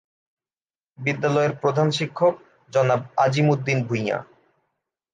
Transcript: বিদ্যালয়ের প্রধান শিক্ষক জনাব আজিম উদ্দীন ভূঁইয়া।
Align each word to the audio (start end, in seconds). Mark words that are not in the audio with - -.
বিদ্যালয়ের 0.99 1.53
প্রধান 1.61 1.87
শিক্ষক 1.91 2.33
জনাব 2.73 3.01
আজিম 3.17 3.45
উদ্দীন 3.49 3.79
ভূঁইয়া। 3.87 4.17